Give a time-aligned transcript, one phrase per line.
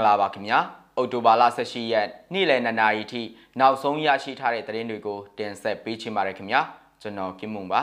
[0.00, 0.58] ္ဂလာပါခင်ဗျာ
[0.96, 3.22] အော်တိုဘာလ18ရက်နေ့လယ်2နာရီထိ
[3.60, 6.60] နောက်ဆုံးရရှိထားတဲ့သတင်းတွေကိုတင်ဆက်ပေးချင်ပါတယ်ခင်ဗျာ
[7.02, 7.80] ကျွန်တော်ကင်းမုံပါ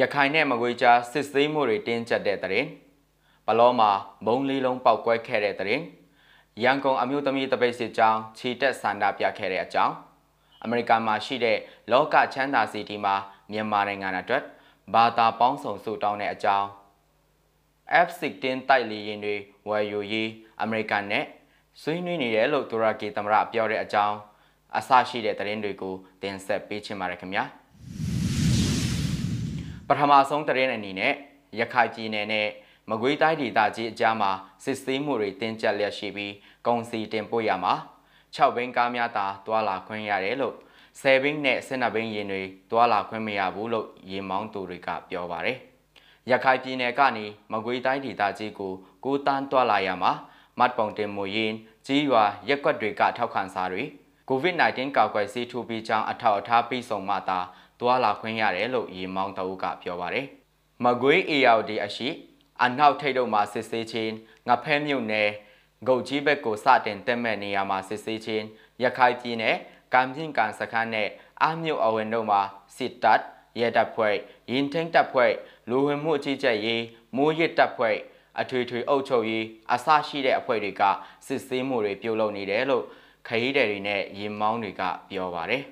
[0.00, 2.68] ရခိုင်နဲ့မကွေးကြားစစ်ဆေးမှုတွေတင်းကျပ်တဲ့သတင်း
[3.46, 3.90] ဘလောမှာ
[4.26, 5.84] မုံလေးလုံးပောက်ကွဲခဲ့တဲ့သတင်း
[6.62, 9.94] ရန်ကုန်အမျိုးသမီးတပိတ်စစ်ကြောင်းခြေတက်ဆန္ဒပြခဲ့တဲ့အကြောင်း
[10.64, 11.58] အမေရိကန်မှာရှိတဲ့
[11.90, 13.14] လောကချမ်းသာစီတီမှာ
[13.52, 14.42] မြန်မာနိုင်ငံအတွက်
[14.94, 16.66] ဘာသာပေါင်းစုံစုတောင်းတဲ့အကြောင်း
[18.06, 19.36] F-16 တိုက်လေယာဉ်တွေ
[19.68, 20.30] ဝယ်ယူရေး
[20.62, 21.24] အမေရိကန်နဲ့
[21.82, 24.16] ဆွေးနွေးနေတယ်လို့တူရကီသမ္မတပြောတဲ့အကြောင်း
[24.78, 27.44] အဆရှိတဲ့သတင်းတွေကိုတင်ဆက်ပေးချင်ပါတယ်ခင်ဗျာ
[29.88, 31.14] ပထမဆုံးသတင်းအနေနဲ့
[31.60, 32.48] ရခိုင်ပြည်နယ်နဲ့
[32.90, 34.30] မကွေးတိုင်းဒေသကြီးအကြားမှာ
[34.64, 36.34] စစ်ဆေးမှုတွေတင်းကျပ်လျက်ရှိပြီး
[36.66, 37.74] ကုန်စည်တင်ပို့ရမှာ
[38.36, 40.54] 6ဘင်းကားများသာတွာလာခွင့်ရတယ်လို့
[41.00, 45.58] 10ဘင်းနဲ့12ဘင်းယာဉ်တွေတွာလာခွင့်မရဘူးလို့ရေမောင်းသူတွေကပြောပါတယ်
[46.30, 48.72] ရခိုင်ပြည်နယ်ကနေမကွေးတိုင်းဒေသကြီးကို
[49.04, 50.12] ကိုတန်းတွာလာရမှာ
[50.58, 51.52] မတ်ပုံတင်မူရင်
[51.86, 53.82] ကြီးရွာရက်ကွက်တွေကထောက်ခံစာတွေ
[54.28, 57.40] COVID-19 ကာကွယ်ဆေးထိုးပြီးကြောင်းအထောက်အထားပြီးဆုံးမှသာ
[57.80, 60.26] တွာလာခွင့်ရတယ်လို့ရေမောင်းတအုပ်ကပြောပါတယ်
[60.84, 62.08] မကွေး ARD အရှိ
[62.64, 64.12] အနောက်ထိပ်တို့မှာစစ်ဆေးခြင်း
[64.48, 65.30] ငဖဲမြုပ်နယ်
[65.86, 68.44] ဂုတ်ကြီးဘက်ကိုစတင်တက်မဲ့နေရာမှာစစ်ဆေးခြင်း
[68.82, 69.56] ရခိုင်ပြည်နယ်
[69.94, 71.08] ကံပြင်းကန်စခန်းနဲ့
[71.42, 72.40] အမြို့အဝင်တို့မှာ
[72.76, 73.20] စစ်တပ်
[73.60, 74.16] ရဲတပ်ဖွဲ့
[74.50, 75.32] ရင်ထင်းတပ်ဖွဲ့
[75.68, 76.82] လူဝင်မှုအကြီးကျယ်ရေး
[77.16, 77.96] မိုးရစ်တပ်ဖွဲ့
[78.40, 80.82] အထွေထွေအုပ်ချုပ်ရေးအစရှိတဲ့အဖွဲ့တွေက
[81.26, 82.84] စစ်ဆေးမှုတွေပြုလုပ်နေတယ်လို့
[83.26, 85.64] ခရီးသည်တွေနဲ့ရင်မောင်းတွေကပြောပါတယ်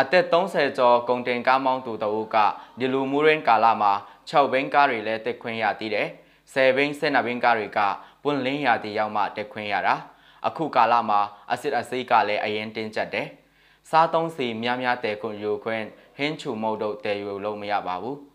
[0.00, 2.36] အသက်30ကျော်ကုန်တင်ကားမောင်းသူတအုပ်က
[2.78, 3.92] ဒီလူမူရင်းကာလမှာ
[4.30, 6.08] 6ဘင်းကားတွေလည်းတက်ခွင့်ရသေးတယ်။
[6.54, 7.80] 10ဘင်း12ဘင်းကားတွေက
[8.22, 9.94] ပွင့်လင်းရာသီရောက်မှတက်ခွင့်ရတာ။
[10.46, 11.20] အခုကာလမှာ
[11.52, 13.28] အစစ်အစိကလည်းအရင်တင်းကျပ်တယ်။
[13.90, 15.84] စားသုံးစီများများတဲခွင့်ယူခွင့်
[16.16, 18.16] ဟင်းချူမုတ်တို့တဲယူလို့မရပါဘူး။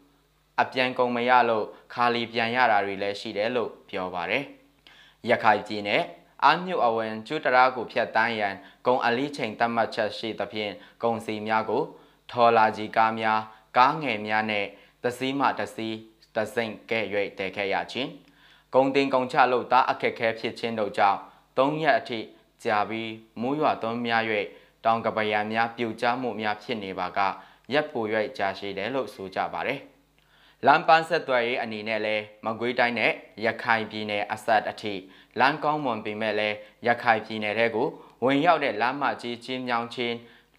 [0.63, 4.43] အပြန်ကုန်မရလို့ခါလီပြန်ရတာတွေလည်းရှိတယ်လို့ပြောပါတယ်။
[5.29, 6.03] ရခိုင်ပြည်နယ်
[6.43, 8.55] အာမြုပ်အဝင်ကျွတရာကိုဖျက်တမ်းရန်
[8.85, 10.73] ဂုံအလီချိန်တတ်မှတ်ချက်ရှိသဖြင့်
[11.03, 11.83] ဂုံစီများကို
[12.31, 13.39] ထော်လာကြီးကားများ
[13.77, 14.65] ကားငယ်များနဲ့
[15.03, 15.97] တစည်းမှတစည်း
[16.35, 17.05] တစိမ့်ကဲ့၍
[17.39, 18.09] တဲခဲ့ရခြင်း
[18.73, 21.19] ဂုံတင်ဂုံချလို့သားအခက်ခဲဖြစ်ခြင်းတို့ကြောင့်
[21.57, 22.19] ၃ရက်အထိ
[22.63, 23.11] ကြာပြီး
[23.41, 24.23] မူးရွာသွန်းများ၍
[24.85, 27.19] တောင်ကပယံများပြူကျမှုများဖြစ်နေပါက
[27.73, 27.99] ရက်ပူ၍
[28.37, 29.79] ကြာရှိတယ်လို့ဆိုကြပါတယ်
[30.67, 32.15] လမ်းပန်းဆက်သွယ်ရေးအနေနဲ့လဲ
[32.45, 33.11] မကွေးတိုင်းနဲ့
[33.45, 34.93] ရခိုင်ပြည်နယ်အစပ်အထိ
[35.39, 36.49] လမ်းကောင်းမွန်ပေမဲ့လဲ
[36.87, 37.87] ရခိုင်ပြည်နယ်ထဲကို
[38.23, 40.15] ဝင်ရောက်တဲ့လမ်းမကြီးချင်းမြောင်းချင်း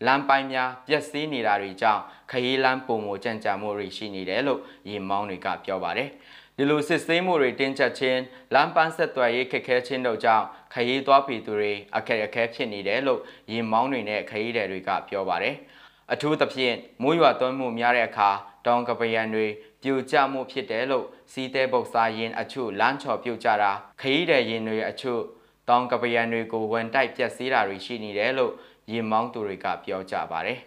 [0.07, 6.09] လမ်းပိုင်းများပျက်စီးနေတာတွေကြောင့်ခရီးလမ်းပုံမကြံ့ကြာမှုတွေရှိနေတယ်လို့ရေမောင်းတွေကပြောပါတယ်
[6.57, 8.21] ဒီလိုစစ်ဆေးမှုတွေတင်းကျပ်ခြင်း
[8.55, 10.45] လမ်းပန်းဆက်သွယ်ရေးခက်ခဲခြင်းတို့ကြောင့်
[10.75, 13.21] ခရီးသွားပြည်သူတွေအခက်အခဲဖြစ်နေတယ်လို့
[13.53, 15.57] ရေမောင်းတွေနဲ့ခရီးသည်တွေကပြောပါတယ်
[16.13, 18.31] အထူးသဖြင့်မိုးရွာသွန်းမှုများတဲ့အခါ
[18.67, 19.47] တောင်ကပယံတွေ
[19.83, 25.21] ပြိုကျမှုဖြစ်တယ်လို့စီးတဲပုတ်စားရင်အချို့လမ်းချော်ပြုတ်ကြတာခရီးသည်ရင်တွေအချို့
[25.69, 28.53] တောင်ကပယံတွေကိုဝန်တိုက်ပြက်စီးတာတွေရှိနေတယ်လို့
[28.91, 30.61] ရင်မောင်းသူတွေကပြောကြပါတယ်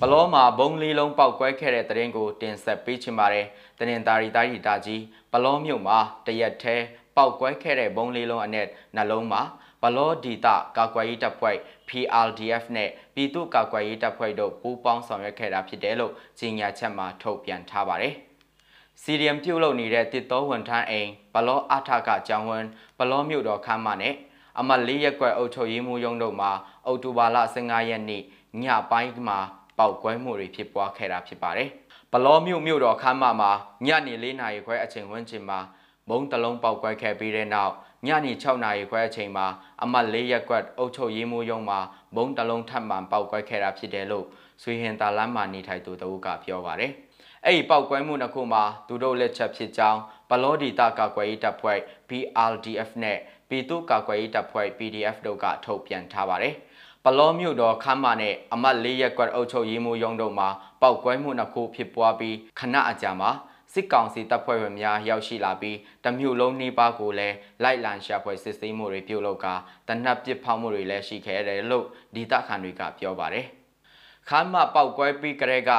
[0.00, 3.46] ပလောမှာဘုံလေးလုံးပောက်ကွဲခဲ့တဲ့တရင်ကိုတင်ဆက်ပေးချင်ပါတယ်။
[3.78, 5.02] တနင်္သာရီတိုင်းဒေသကြီး
[5.32, 6.76] ပလောမြို့မှာတရက်ထဲ
[7.16, 8.66] ပောက်ကွဲခဲ့တဲ့ဘုံလေးလုံးအနက်
[8.96, 9.42] နှလုံးမှာ
[9.82, 11.56] ဘလောဒီတာကာကွယ်ရေးတပ်ဖွဲ့
[11.88, 18.14] PRDF နဲ့ပြည်သူ့ကာကွယ်ရေးတပ်ဖွဲ့တို့ပူးပေါင်းဆောင်ရွက်ခဲ့တာဖြစ်တယ်လို့ကြေညာချက်မှာထုတ်ပြန်ထားပါတယ်။
[19.02, 22.68] စီရီယမ်ပြုတ်လုပ်နေတဲ့တစ်တော်ဝန်ထမ်းအိမ်ဘလောအထကကျောင်းဝန်း
[22.98, 24.14] ဘလောမြို့တော်ခမ်းမနဲ့
[24.58, 26.50] အမတ်၄ရက်ကွက်အုပ်ချုပ်ရေးမှူးရုံးတို့မှာ
[26.86, 28.22] အောက်တိုဘာလ15ရက်နေ့
[28.62, 29.38] ညပိုင်းမှာ
[29.78, 31.68] ပေါက်ကွဲမှုတွေဖြစ်ပွားခဲ့တာဖြစ်ပါတယ်။
[32.12, 33.50] ဘလောမြို့မြို့တော်ခမ်းမမှာ
[33.86, 35.60] ညနေ၄နာရီခွဲအချိန်ဝန်းကျင်မှာ
[36.08, 37.74] မုံတလုံးပေါက်ကွဲခဲ့ပြီးတဲ့နောက်
[38.06, 39.46] ညနေ6နာရီခွဲအချိန်မှာ
[39.82, 41.80] အမတ်၄ရက်ကွက်အုပ်ချုပ်ရေးမှူးရုံးမှာ
[42.14, 44.26] မုံတလုံးထပ်မံပေါက်ကွဲခဲ့တာဖြစ်တယ်လို့
[44.62, 46.92] ဆွေဟင်တာလမ်းမှာနေထိုင်သူတဦးကပြောပါတယ်။
[47.44, 50.00] အဲ့ဒီပေါက်ကွဲမှုတစ်ခုမှာသူတို့လက်ချက်ဖြစ်ကြောင်း
[50.30, 56.54] ဘလောဒီတာကာကွယ်ရေးတပ်ဖွဲ့ PRDF နဲ့ပြည်သူ့ကာကွယ်ရေးတပ်ဖွဲ့ PDF တို့ကထုတ်ပြန်ထားပါတယ်။
[57.04, 60.48] ပလောမြို့တော်ခမ်းမနဲ့အမတ်၄ရက်ကွက်အုပ်ချုပ်ရေးမှူးရုံးတို့မှာ
[60.82, 63.30] ပောက်ကွဲမှုနှစ်ခုဖြစ်ပွားပြီးခဏအကြာမှာ
[63.72, 69.54] စစ်ကောင်စီတပ်ဖွဲ့ဝင်များရောက်ရှိလာပြီးတမျိုးလုံးနှီးပါကိုလည်းလိုက်လံရှာဖွေစစ်ဆေးမှုတွေပြုလုပ်ကာ
[69.88, 73.46] တနက်ပစ်ဖောက်မှုတွေလည်းရှိခဲ့တယ်လို့ဒေသခံတွေကပြောပါတယ်။
[74.28, 75.70] ခမ်းမပောက်ကွဲပြီးကလေးက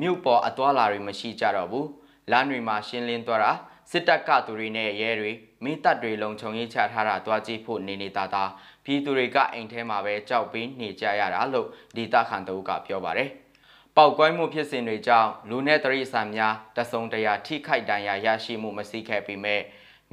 [0.00, 1.86] မြို့ပေါ်အသွာလာတွေမရှိကြတော့ဘူး။
[2.30, 3.52] လမ်းတွေမှာရှင်းလင်းသွားတာ
[3.90, 5.32] စစ်တပ်ကသူတွေနဲ့ရဲတွေ
[5.64, 8.44] မိတပ်တွေလုံခြုံရေးချထားတာတွားကြည့်ဖို့နေနေတာသာ
[8.84, 13.30] ပြည်သူတွေကအိမ်ထဲမှာပဲကြောက်ပြီးနေကြရတာလို့ဒေတာခန်တူကပြောပါတယ်။
[13.96, 19.60] ပောက်ကွဲမှုဖြစ်စဉ်တွေကြောင့်လူနဲ့တရိษံများတဆုံတရာထိခိုက်ဒဏ်ရာရရှိမှုမရှိခဲ့ပေမဲ့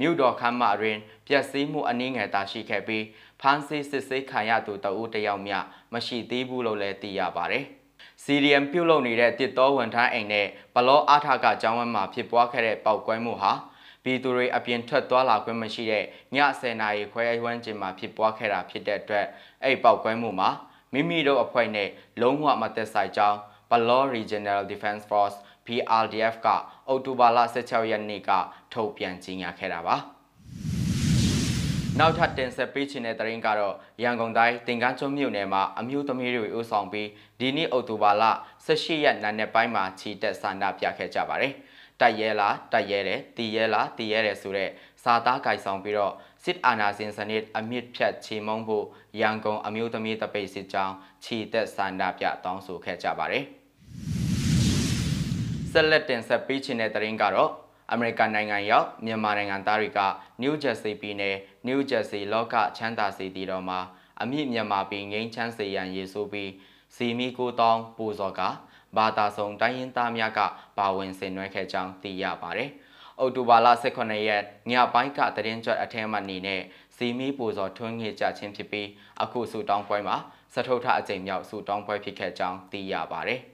[0.00, 0.96] မြို့တော်ခမ်းမတွင်
[1.26, 3.04] ပျက်စီးမှုအနည်းငယ်သာရှိခဲ့ပြီး
[3.40, 5.58] ဖမ်းဆီးစစ်ဆေးခံရသူတအုပ်တယောက်မျှ
[5.94, 7.64] မရှိသေးဘူးလို့လည်းသိရပါတယ်။
[8.22, 13.52] စီရီယမ်ပြုတ်လုံနေတဲ့တစ်တော်ဝန်ထမ်းအိမ်နဲ့ဘလောအားထကကျောင်းဝမ်းမှာဖြစ်ပွားခဲ့တဲ့ပောက်ကွဲမှုဟာ
[14.04, 16.04] ပြည်သူတွေအပြင်ထွက်သွားလာခွင့်မရှိတဲ့
[16.34, 19.26] ည10နာရီခွဲအဝန်းကျင်မှာဖြစ်ပွားခဲ့တာဖြစ်တဲ့အတွက်
[19.64, 20.50] အဲ့ပောက်ကွဲမှုမှာ
[20.92, 21.88] မိမိတို့အဖွဲ့နဲ့
[22.20, 23.38] လုံးဝမသက်ဆိုင်ကြောင်း
[23.70, 25.36] Balor Regional Defense Force
[25.66, 26.48] PRDF က
[26.88, 28.30] အောက်တိုဘာလ16ရက်နေ့က
[28.72, 29.96] ထုတ်ပြန်ကြေညာခဲ့တာပါ
[31.98, 37.08] နောက်ထပ်တင်ဆက်ပေးခြင်းတဲ့တရင်ကတော့ရန်ကုန်တိုင်းတင်ကန်းကျွန်းမြို့နယ်မှာအမျိုးသမီးတွေဦးဆောင်ပြီး
[37.40, 38.24] ဒီနေ့အောက်တိုဘာလ
[38.66, 41.52] 18ရက်နေ့နေ့ပိုင်းမှာခြိတက်ဆန္ဒပြခဲ့ကြပါတယ်။
[42.00, 44.70] တိုက်ရဲလားတိုက်ရဲတယ်တီရဲလားတီရဲတယ်ဆိုတဲ့
[45.02, 46.12] စာသားကြိုက်ဆောင်ပြီးတော့
[46.44, 48.86] စစ်အာဏာရှင်စနစ်အမြင့်ဖြတ်ချေမှုန်းဖို့
[49.20, 50.94] ရန်ကုန်အမျိုးသမီးတပိတ်စစ်ကြောင်း
[51.24, 53.46] ခြိတက်ဆန္ဒပြတောင်းဆိုခဲ့ကြပါတယ်။
[55.74, 57.50] ဆက်လက်တင်ဆက်ပေးခြင်းတဲ့သတင်းကတော့
[57.92, 60.00] အမေရိကန်နိုင်ငံရောက်မြန်မာနိုင်ငံသားတွေက
[60.42, 61.36] New Jersey ပြည်နယ်
[61.68, 63.80] New Jersey လောကချမ်းသာစီတီတော်မှာ
[64.22, 66.50] အမြင့်မြန်မာပြည်ငိမ်းချမ်းစေရန်ရည်ဆိုပြီး
[66.96, 68.40] စီမီကိုတောင်းပူဇော်က
[68.96, 70.40] ဘာသာဆောင်တိုင်းရင်းသားများက
[70.78, 72.70] ပါဝင်ဆင်နွှဲခဲ့ကြောင်းသိရပါတယ်။
[73.18, 76.62] အောက်တိုဘာလ18ရက်ညပိုင်းကတရင်ကြွအထက်မှနေနဲ့
[76.96, 78.88] စီမီပူဇော်ထွန်းငှေ့ကြခြင်းဖြစ်ပြီး
[79.22, 80.16] အခုဆူတောင်းပွဲမှာ
[80.54, 83.42] စထုထအကြိမ်မြောက်ဆူတောင်းပွဲဖြစ်ခဲ့ကြောင်းသိရပါတယ်။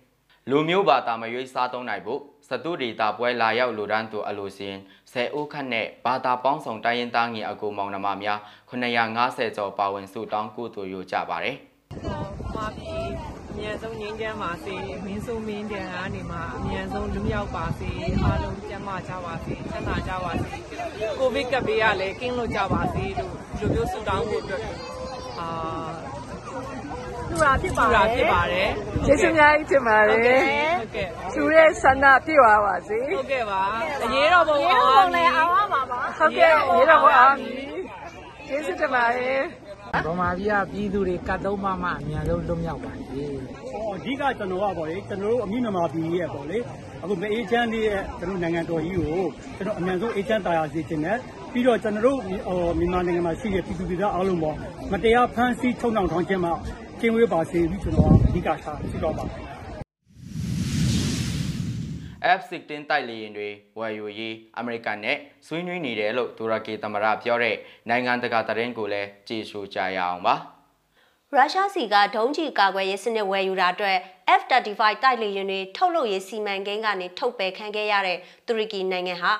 [0.51, 4.77] လူမျိုးဘာသာမရွေးစားသုံးနိုင်ဖို့စတုဒေတာပွဲလာရောက်လူဒန်းသူအလိုစင်
[5.13, 8.39] ဆယ်ဦးခန့်နဲ့ဘာသာပေါင်းဆောင်တိုင်းရင်းသားငင်အကူမောင်နှမများ
[8.71, 11.57] 950ကျော်ပါဝင်စုတောင်းကုသိုလ်ယူကြပါတယ်။
[12.55, 13.07] မာပြည်
[13.51, 17.91] အမြန်ဆုံးငင်းချမ်းပါစေမင်းဆိုမင်းတဲ့ကနေမှအမြန်ဆုံးလူမြောက်ပါစေ
[18.25, 20.57] အားလုံးကျန်းမာကြပါစေချမ်းသာကြပါစေ
[21.19, 24.63] ကိုဗစ်ကပ်ဘေးကလည်းကင်းလွတ်ကြပါစေလို့လူမျိုးစုတောင်းဖို့အတွက်
[25.39, 25.49] အာ
[27.37, 28.69] လူရာဖြစ်ပါတယ်လူရာဖြစ်ပါတယ်
[29.07, 33.61] ကျေးဇူးများကြီးတင်ပါတယ်ဟုတ်ကဲ့သူရဲ့ဆန္ဒပြည့်သွားပါစေဟုတ်ကဲ့ပါ
[34.05, 37.37] အရေးတော်ပုံအောင်အောင်လည်းအောင်ပါပါဟုတ်ကဲ့အရေးတော်ပုံအောင်
[38.49, 39.41] ကျေးဇူးတင်ပါတယ်
[40.07, 43.25] ဗမာပြည်ကပြည်သူတွေကတ်သုံးမမအများဆုံးလွတ်မြောက်ပါစေ။
[43.95, 46.59] အဓိကကျွန်တော်ကပေါ့လေကျွန်တော်တို့အမိမြန်မာပြည်ရဲ့ပေါ့လေ
[47.03, 49.23] အခုမအေးချမ်းလေးရဲ့ကျွန်တော်နိုင်ငံတော်ကြီးကို
[49.57, 51.19] ကျွန်တော်အမြန်ဆုံးအေးချမ်းတာယာစေချင်တယ်
[51.53, 52.19] ပြီးတော့ကျွန်တော်တို့
[52.79, 54.57] မြန်မာနိုင်ငံမှာရှိတဲ့ပြည်သူပြည်သားအားလုံးပေါ့
[54.93, 56.53] မတရားဖမ်းဆီးချုပ်နှောင်ထောင်ခြင်းမှာ
[57.01, 59.37] ကင်းဝေးပါစေပြီးကျွန်တော်အဓိကထားရှိတော့ပါတယ်
[62.39, 63.49] F-16 တိုက်လေယာဉ်တွေ
[63.79, 65.17] ဝယ်ယူရေးအမေရိကန်နဲ့
[65.47, 67.57] ဆွေးနွေးနေတယ်လို့တူရကီသမ္မတပြောတဲ့
[67.89, 70.35] နိုင်ငံတကာသတင်းကိုလည်းကြည့်ရှုကြရအောင်ပါ
[71.33, 73.99] ရုရှားစီကဒုံးကျည်ကာကွယ်ရေးစနစ်ဝယ်ယူတာအတွက်
[74.41, 79.33] F-35 တိုက်လေယာဉ်တွေထုတ်လုပ်ရေးစီမံကိန်းကနေထုတ်ပယ်ခံခဲ့ရတဲ့တူရကီနိုင်ငံဟာ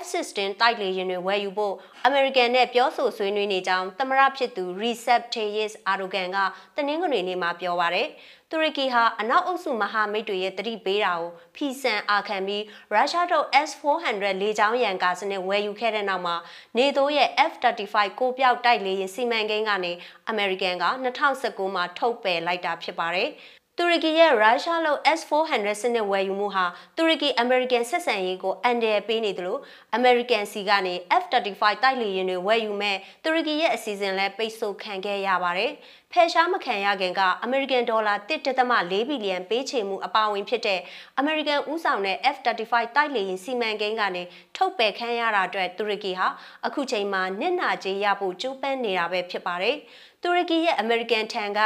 [0.00, 1.74] F-16 တိုက်လေယာဉ်တွေဝယ်ယူဖို့
[2.04, 6.38] အမေရိကန်နဲ့ပြောဆိုဆွေးနွေးနေကြောင်းသမရဖြစ်သူ Recep Tayyip Erdogan က
[6.76, 8.08] တနင်္ဂနွေနေ့မှာပြောပါရယ်
[8.50, 16.36] တူရကီဟာအနောက်အုပ်စုမဟာမိတ်တွေရဲ့တတိပေးတာကိုဖီဆန်အာခံပြီးရုရှားတို့ S400 လေကြောင်းရန်ကားစနစ်ဝယ်ယူခဲ့တဲ့နောက်မှာ
[16.76, 19.92] နေတိုးရဲ့ F35 ကိုပြောက်တိုက်လေယာဉ်စီမံကိန်းကနေ
[20.28, 20.84] အမေရိကန်က
[21.30, 23.30] 2019မှာထုတ်ပယ်လိုက်တာဖြစ်ပါတယ်
[23.78, 26.64] တူရကီရဲ့ရုရှားလို့ S400 စနစ်ဝယ်ယူမှုဟာ
[26.96, 29.60] တူရကီအမေရိကန်ဆက်ဆံရေးကိုအန်ဒယ်ပေးနေတယ်လို့
[29.94, 35.70] အမေရိကန်စီကနေ F35 တိုက်လေယာဉ်တွေဝယ်ယူမဲ့တူရကီရဲ့အစီအစဉ်လဲပိတ်ဆို့ခံခဲ့ရပါတယ်။
[36.16, 40.80] ဖယ်ရှားမခံရခင်ကအမေရိကန်ဒေါ်လာ1.4ဘီလီယံပေးချေမှုအပါအဝင်ဖြစ်တဲ့
[41.18, 44.22] အမေရိကန်ဦးဆောင်တဲ့ F35 တိုက်လေယာဉ်စီမံကိန်းကနေ
[44.56, 46.26] ထုတ်ပယ်ခံရတာအတွက်တူရကီဟာ
[46.66, 49.76] အခုချိန်မှာနစ်နာကြေးရဖို့ကြိုးပမ်းနေတာပဲဖြစ်ပါတယ်။
[50.22, 51.60] တူရကီရဲ့အမေရိကန်ထံက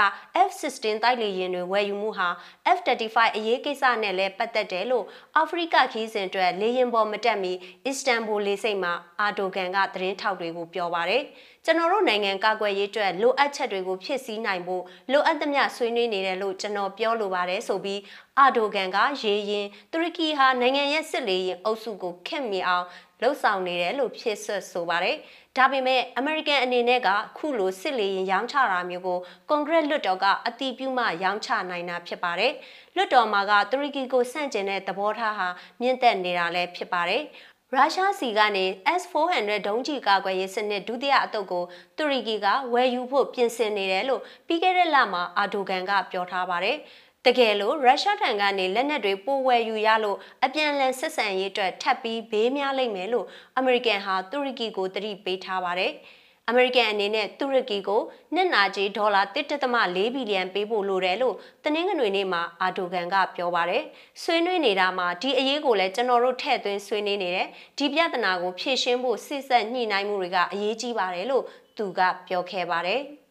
[0.48, 2.28] F-16 တိုက်လေယာဉ်တွေဝယ်ယူမှုဟာ
[2.76, 5.04] F-35 အရေးကိစ္စနဲ့လည်းပတ်သက်တယ်လို့
[5.36, 7.52] အာဖရိကခီးစဉ်အတွက်လေယာဉ်ပေါ်မတက်မီ
[7.86, 11.22] အစ္စတန်ဘူလလေဆိပ်မှာအာဒိုဂန်ကသတင်းထောက်တွေကိုပြောပါရယ်
[11.68, 14.82] ကျွန်တော်တို့နိုင်ငံကာကွယ်ရေးအတွက်လိုအပ်ချက်တွေကိုဖြည့်ဆည်းနိုင်ဖို့
[15.12, 18.00] လိုအပ်သမျှဆွေးနွေးနေတယ်လို့ကျွန်တော်ပြောလိုပါတယ်ဆိုပြီး
[18.38, 22.86] အာဒိုဂန်ကရေရင်တူရကီဟာနိုင်ငံရဲ့စစ်လေယာဉ်အုပ်စုကိုခက်မြအောင်
[23.20, 25.16] လှုပ်ဆောင်နေတယ်လို့ဖြစ်ဆွဆိုပါတယ်။
[25.56, 27.08] ဒါပေမဲ့အမေရိကန်အနေနဲ့က
[27.38, 32.52] ခုလိုစစ်လေရင်ရောင်းချတာမျိုးကိုကွန်ဂရက်လွှတ်တော်ကအတီးပြုမှရောင်းချနိုင်တာဖြစ်ပါတယ်။
[32.96, 35.48] လွှတ်တော်မှာကတူရကီကိုဆန့်ကျင်တဲ့သဘောထားဟာ
[35.80, 37.22] မြင့်တက်နေတာလည်းဖြစ်ပါတယ်။
[37.76, 38.64] ရုရှားစီကနေ
[39.00, 41.64] S400 ဒုံးကျည်ကာကွယ်ရေးစနစ်ဒုတိယအတုပ်ကို
[41.96, 46.76] တူရကီကဝယ်ယူဖို့ပြင်ဆင်နေတယ်လို့ပြီးခဲ့တဲ့လမှာအာဒိုဂန်ကပြောထားပါတယ်။
[47.26, 55.92] တကယ်လို့ရုရှားထံကနေလက်နက်တွေပိုဝယ်ယူရလို့အပြန်အလှန်ဆက်ဆံရေးအတွက်ထပ်ပြီးဘေးများလိမ့်မယ်လို့အမေရိကန်ဟာတူရကီကိုတတိပေးထားပါတယ်။
[56.50, 58.02] အမေရိကန်အနေနဲ့တူရကီကို
[58.34, 63.82] နှစ်နာကြီးဒေါ်လာ1.4ဘီလီယံပေးဖို့လိုတယ်လို့တနင်္ဂနွေနေ့မှာအာဒိုဂန်ကပြောပါတယ်။
[64.22, 67.46] ဆွေးနွေးနေတာမှာဒီအရေးကိုလည်းကျွန်တော်တို့ထည့်သွင်းဆွေးနွေးနေတယ်။
[67.78, 71.44] ဒီပြဿနာကိုဖြေရှင်းဖို့စစ်ဆက်ညှိနှိုင်းမှုတွေကအရေးကြီးပါတယ်လို့
[71.78, 73.00] သူကပြောခဲ့ပါတယ်။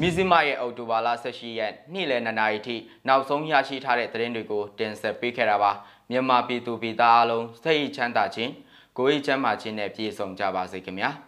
[0.00, 2.76] မြစ်စမရဲ့အော်တိုဘာလ18ရက်နေ့လယ်2နာရီထိ
[3.08, 5.72] နောက်ဆုံးရရှိထားတဲ့သတင်းတွေကိုတင်ဆက်ပေးခဲ့တာပါ
[6.10, 8.52] မြန်မာပြည်သူပြည်သားအလုံးစိတ်ချမ်းသာခြင်း
[8.98, 11.10] ကိုယ်ချမ်းသာခြင်းနဲ့ပြည့်စုံကြပါစေခင်ဗျာ။